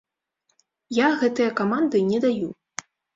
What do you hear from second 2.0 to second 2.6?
не даю.